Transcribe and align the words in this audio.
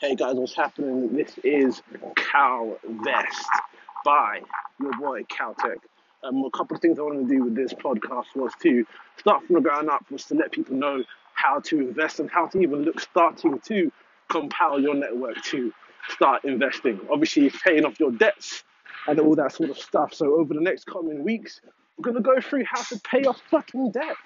Hey 0.00 0.14
guys, 0.14 0.36
what's 0.36 0.54
happening? 0.54 1.14
This 1.14 1.36
is 1.44 1.82
Kal 2.16 2.78
Vest 3.04 3.48
by 4.02 4.40
your 4.80 4.92
boy 4.98 5.24
Caltech. 5.24 5.76
Um, 6.24 6.42
a 6.42 6.50
couple 6.56 6.74
of 6.74 6.80
things 6.80 6.98
I 6.98 7.02
wanted 7.02 7.28
to 7.28 7.34
do 7.34 7.44
with 7.44 7.54
this 7.54 7.74
podcast 7.74 8.34
was 8.34 8.50
to 8.62 8.86
start 9.18 9.44
from 9.44 9.56
the 9.56 9.60
ground 9.60 9.90
up, 9.90 10.10
was 10.10 10.24
to 10.24 10.36
let 10.36 10.52
people 10.52 10.74
know 10.74 11.04
how 11.34 11.60
to 11.64 11.80
invest 11.80 12.18
and 12.18 12.30
how 12.30 12.46
to 12.46 12.62
even 12.62 12.84
look 12.84 12.98
starting 12.98 13.58
to 13.66 13.92
compile 14.30 14.80
your 14.80 14.94
network 14.94 15.36
to 15.42 15.70
start 16.08 16.46
investing. 16.46 16.98
Obviously, 17.12 17.50
paying 17.50 17.84
off 17.84 18.00
your 18.00 18.10
debts 18.10 18.64
and 19.06 19.20
all 19.20 19.34
that 19.34 19.52
sort 19.52 19.68
of 19.68 19.76
stuff. 19.76 20.14
So 20.14 20.36
over 20.36 20.54
the 20.54 20.62
next 20.62 20.86
coming 20.86 21.22
weeks, 21.22 21.60
we're 21.98 22.10
gonna 22.10 22.22
go 22.22 22.40
through 22.40 22.64
how 22.64 22.82
to 22.84 22.98
pay 23.00 23.24
off 23.24 23.38
fucking 23.50 23.90
debt. 23.90 24.16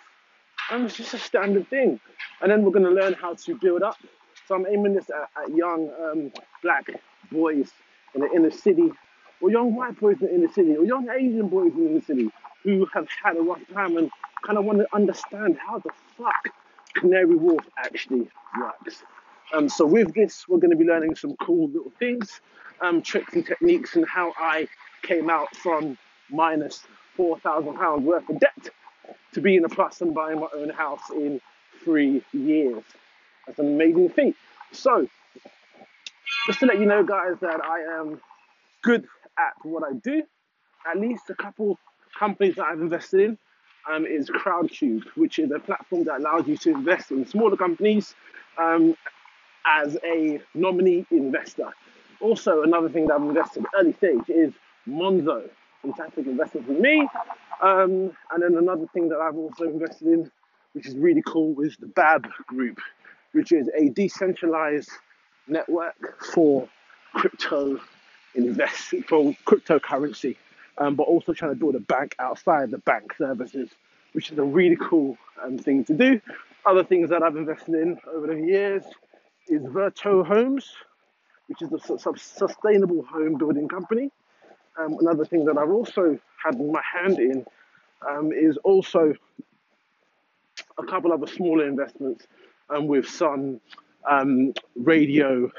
And 0.70 0.84
it's 0.84 0.96
just 0.96 1.14
a 1.14 1.18
standard 1.18 1.68
thing. 1.68 1.98
And 2.40 2.48
then 2.48 2.62
we're 2.62 2.70
gonna 2.70 2.90
learn 2.90 3.14
how 3.14 3.34
to 3.34 3.56
build 3.56 3.82
up. 3.82 3.96
So 4.46 4.54
I'm 4.54 4.66
aiming 4.66 4.94
this 4.94 5.10
at, 5.10 5.42
at 5.42 5.56
young 5.56 5.90
um, 6.02 6.32
black 6.62 6.88
boys 7.32 7.70
in 8.14 8.20
the 8.20 8.30
inner 8.30 8.50
city, 8.50 8.90
or 9.40 9.50
young 9.50 9.74
white 9.74 9.98
boys 9.98 10.16
in 10.20 10.26
the 10.28 10.34
inner 10.34 10.52
city, 10.52 10.76
or 10.76 10.84
young 10.84 11.08
Asian 11.08 11.48
boys 11.48 11.72
in 11.72 11.84
the 11.84 11.90
inner 11.90 12.02
city 12.02 12.30
who 12.62 12.86
have 12.94 13.06
had 13.22 13.36
a 13.36 13.40
rough 13.40 13.60
time 13.72 13.96
and 13.96 14.10
kind 14.44 14.58
of 14.58 14.64
want 14.64 14.78
to 14.78 14.86
understand 14.94 15.58
how 15.58 15.78
the 15.78 15.90
fuck 16.16 16.48
Canary 16.94 17.36
Wharf 17.36 17.64
actually 17.78 18.28
works. 18.58 19.02
Um, 19.52 19.68
so 19.68 19.84
with 19.86 20.14
this, 20.14 20.46
we're 20.48 20.58
going 20.58 20.70
to 20.70 20.76
be 20.76 20.84
learning 20.84 21.16
some 21.16 21.36
cool 21.36 21.68
little 21.68 21.92
things, 21.98 22.40
um, 22.80 23.02
tricks 23.02 23.34
and 23.34 23.44
techniques, 23.44 23.96
and 23.96 24.06
how 24.06 24.32
I 24.38 24.68
came 25.02 25.28
out 25.28 25.54
from 25.56 25.98
minus 26.30 26.82
four 27.16 27.38
thousand 27.40 27.74
pounds 27.74 28.04
worth 28.04 28.28
of 28.28 28.40
debt 28.40 28.70
to 29.32 29.40
being 29.40 29.64
a 29.64 29.68
plus 29.68 30.00
and 30.00 30.14
buying 30.14 30.40
my 30.40 30.48
own 30.54 30.70
house 30.70 31.10
in 31.10 31.40
three 31.84 32.22
years. 32.32 32.82
That's 33.46 33.58
an 33.58 33.74
amazing 33.74 34.10
feat. 34.10 34.36
So, 34.72 35.08
just 36.46 36.60
to 36.60 36.66
let 36.66 36.78
you 36.78 36.86
know, 36.86 37.02
guys, 37.02 37.36
that 37.40 37.64
I 37.64 38.00
am 38.00 38.20
good 38.82 39.06
at 39.38 39.54
what 39.62 39.82
I 39.82 39.94
do. 39.94 40.22
At 40.90 40.98
least 40.98 41.30
a 41.30 41.34
couple 41.34 41.78
companies 42.18 42.56
that 42.56 42.66
I've 42.66 42.80
invested 42.80 43.20
in 43.20 43.38
um, 43.90 44.06
is 44.06 44.30
Crowdcube, 44.30 45.04
which 45.16 45.38
is 45.38 45.50
a 45.50 45.58
platform 45.58 46.04
that 46.04 46.18
allows 46.18 46.46
you 46.46 46.56
to 46.58 46.70
invest 46.70 47.10
in 47.10 47.26
smaller 47.26 47.56
companies 47.56 48.14
um, 48.58 48.96
as 49.66 49.96
a 50.04 50.40
nominee 50.54 51.06
investor. 51.10 51.68
Also, 52.20 52.62
another 52.62 52.88
thing 52.88 53.06
that 53.06 53.14
I've 53.14 53.22
invested 53.22 53.60
in 53.60 53.66
early 53.78 53.92
stage 53.94 54.28
is 54.28 54.52
Monzo, 54.88 55.48
fantastic 55.82 56.26
investment 56.26 56.66
for 56.66 56.72
me. 56.72 57.08
Um, 57.62 58.12
and 58.32 58.42
then 58.42 58.56
another 58.56 58.86
thing 58.92 59.08
that 59.08 59.18
I've 59.18 59.36
also 59.36 59.64
invested 59.64 60.08
in, 60.08 60.30
which 60.72 60.86
is 60.86 60.96
really 60.96 61.22
cool, 61.26 61.60
is 61.60 61.76
the 61.78 61.86
BABB 61.86 62.28
Group, 62.46 62.78
which 63.34 63.52
is 63.52 63.68
a 63.76 63.88
decentralized 63.90 64.90
network 65.46 66.24
for 66.32 66.68
crypto 67.12 67.80
invest 68.34 68.94
for 69.08 69.34
cryptocurrency, 69.46 70.36
um, 70.78 70.94
but 70.94 71.04
also 71.04 71.32
trying 71.32 71.52
to 71.52 71.56
build 71.56 71.74
a 71.74 71.80
bank 71.80 72.14
outside 72.18 72.70
the 72.70 72.78
bank 72.78 73.14
services, 73.16 73.70
which 74.12 74.30
is 74.30 74.38
a 74.38 74.42
really 74.42 74.76
cool 74.80 75.16
um, 75.42 75.58
thing 75.58 75.84
to 75.84 75.94
do. 75.94 76.20
Other 76.66 76.84
things 76.84 77.10
that 77.10 77.22
I've 77.22 77.36
invested 77.36 77.74
in 77.74 77.98
over 78.12 78.28
the 78.28 78.40
years 78.40 78.84
is 79.48 79.62
Verto 79.62 80.26
Homes, 80.26 80.72
which 81.48 81.60
is 81.62 81.72
a 81.72 81.78
su- 81.78 82.14
sustainable 82.16 83.04
home 83.04 83.36
building 83.36 83.68
company. 83.68 84.10
Um, 84.78 84.96
another 85.00 85.24
thing 85.24 85.44
that 85.44 85.58
I've 85.58 85.70
also 85.70 86.18
had 86.42 86.58
my 86.58 86.82
hand 86.92 87.18
in 87.18 87.44
um, 88.08 88.32
is 88.32 88.56
also 88.58 89.14
a 90.78 90.84
couple 90.84 91.12
other 91.12 91.26
smaller 91.26 91.66
investments 91.68 92.26
um, 92.70 92.86
with 92.86 93.08
some 93.08 93.60
um, 94.08 94.52
radio 94.76 95.50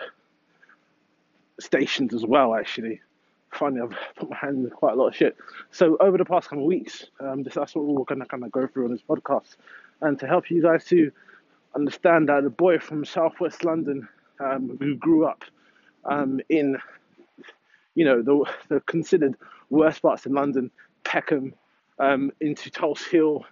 stations 1.60 2.14
as 2.14 2.26
well, 2.26 2.56
actually. 2.56 3.02
Funny, 3.52 3.80
I've 3.80 3.96
put 4.18 4.30
my 4.30 4.36
hand 4.36 4.66
in 4.66 4.70
quite 4.70 4.94
a 4.94 4.96
lot 4.96 5.08
of 5.08 5.16
shit. 5.16 5.38
So 5.72 5.96
over 6.00 6.18
the 6.18 6.26
past 6.26 6.50
couple 6.50 6.64
of 6.64 6.68
weeks, 6.68 7.06
um, 7.22 7.44
this, 7.44 7.54
that's 7.54 7.74
what 7.74 7.86
we're 7.86 8.04
going 8.04 8.20
to 8.20 8.26
kind 8.26 8.44
of 8.44 8.52
go 8.52 8.68
through 8.68 8.86
on 8.86 8.92
this 8.92 9.02
podcast, 9.02 9.56
and 10.02 10.20
to 10.20 10.28
help 10.28 10.52
you 10.52 10.62
guys 10.62 10.84
to 10.86 11.12
understand 11.74 12.30
that 12.30 12.44
the 12.44 12.50
boy 12.50 12.80
from 12.80 13.06
Southwest 13.06 13.64
London 13.64 14.08
um, 14.40 14.78
who 14.80 14.96
grew 14.96 15.26
up 15.26 15.46
um, 16.04 16.42
in, 16.50 16.78
you 17.96 18.04
know, 18.04 18.22
the 18.22 18.44
the 18.68 18.82
considered 18.82 19.36
worst 19.70 20.02
parts 20.02 20.26
of 20.26 20.34
London, 20.34 20.70
Peckham, 21.04 21.54
um, 22.00 22.32
into 22.42 22.70
Tulse 22.70 23.06
Hill, 23.06 23.46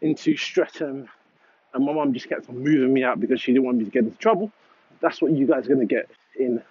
into 0.00 0.36
Streatham, 0.36 1.08
and 1.74 1.84
my 1.84 1.92
mum 1.92 2.12
just 2.12 2.28
kept 2.28 2.48
on 2.48 2.62
moving 2.62 2.92
me 2.92 3.02
out 3.02 3.20
because 3.20 3.40
she 3.40 3.52
didn't 3.52 3.64
want 3.64 3.78
me 3.78 3.84
to 3.84 3.90
get 3.90 4.04
into 4.04 4.16
trouble. 4.16 4.50
That's 5.00 5.20
what 5.20 5.32
you 5.32 5.46
guys 5.46 5.66
are 5.66 5.74
going 5.74 5.86
to 5.86 5.94
get 5.94 6.08
in 6.38 6.62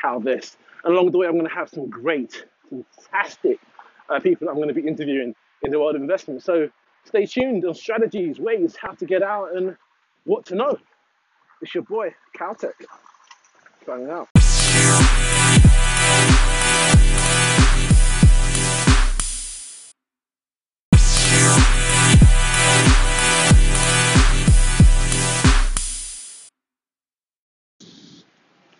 Kal 0.00 0.20
Vest. 0.20 0.58
And 0.84 0.92
along 0.92 1.12
the 1.12 1.18
way, 1.18 1.26
I'm 1.26 1.34
going 1.34 1.48
to 1.48 1.54
have 1.54 1.68
some 1.70 1.88
great, 1.88 2.44
fantastic 2.68 3.58
uh, 4.08 4.20
people 4.20 4.48
I'm 4.48 4.56
going 4.56 4.68
to 4.68 4.74
be 4.74 4.86
interviewing 4.86 5.34
in 5.62 5.70
the 5.70 5.78
world 5.78 5.94
of 5.94 6.02
investment. 6.02 6.42
So 6.42 6.68
stay 7.04 7.26
tuned 7.26 7.64
on 7.64 7.74
strategies, 7.74 8.38
ways, 8.38 8.76
how 8.80 8.92
to 8.92 9.06
get 9.06 9.22
out, 9.22 9.56
and 9.56 9.76
what 10.24 10.44
to 10.46 10.54
know. 10.54 10.76
It's 11.62 11.74
your 11.74 11.84
boy, 11.84 12.14
Caltech, 12.36 12.72
signing 13.84 14.10
out. 14.10 14.28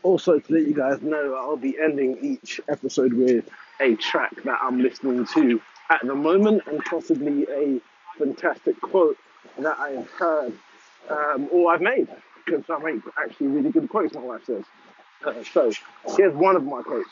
Also, 0.09 0.39
to 0.39 0.55
let 0.55 0.63
you 0.63 0.73
guys 0.73 1.03
know, 1.03 1.35
I'll 1.35 1.59
be 1.59 1.79
ending 1.79 2.17
each 2.23 2.63
episode 2.67 3.13
with 3.13 3.47
a 3.79 3.95
track 3.97 4.35
that 4.45 4.59
I'm 4.63 4.81
listening 4.81 5.27
to 5.35 5.61
at 5.91 6.01
the 6.03 6.15
moment 6.15 6.63
and 6.67 6.83
possibly 6.83 7.47
a 7.51 7.79
fantastic 8.17 8.81
quote 8.81 9.19
that 9.59 9.79
I 9.79 9.91
have 9.91 10.11
heard 10.13 10.53
um, 11.11 11.51
or 11.53 11.75
I've 11.75 11.83
made 11.83 12.09
because 12.43 12.65
I 12.71 12.79
make 12.79 13.03
actually 13.23 13.49
really 13.49 13.69
good 13.69 13.91
quotes, 13.91 14.15
my 14.15 14.23
wife 14.23 14.47
says. 14.47 14.65
Uh, 15.27 15.45
so, 15.53 15.71
here's 16.17 16.35
one 16.35 16.57
of 16.57 16.65
my 16.65 16.81
quotes 16.81 17.11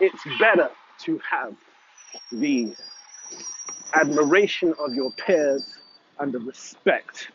It's 0.00 0.22
better 0.38 0.70
to 1.00 1.20
have 1.30 1.54
the 2.32 2.74
admiration 3.92 4.72
of 4.78 4.94
your 4.94 5.10
peers 5.10 5.74
and 6.18 6.32
the 6.32 6.38
respect 6.38 7.28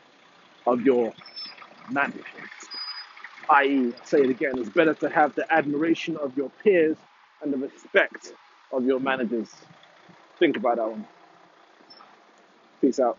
of 0.65 0.81
your 0.81 1.13
management 1.91 2.25
i.e., 3.49 3.93
say 4.05 4.19
it 4.23 4.29
again, 4.31 4.53
it's 4.57 4.69
better 4.69 4.93
to 4.95 5.09
have 5.09 5.35
the 5.35 5.51
admiration 5.53 6.17
of 6.17 6.37
your 6.37 6.51
peers 6.63 6.97
and 7.41 7.53
the 7.53 7.57
respect 7.57 8.33
of 8.73 8.85
your 8.85 8.99
managers. 8.99 9.49
Think 10.39 10.57
about 10.57 10.77
that 10.77 10.89
one. 10.89 11.07
Peace 12.81 12.99
out. 12.99 13.17